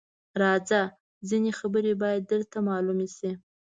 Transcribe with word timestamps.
_راځه! 0.41 0.81
ځينې 1.29 1.51
خبرې 1.59 1.93
بايد 2.01 2.23
درته 2.31 2.57
مالومې 2.67 3.07
شي. 3.17 3.31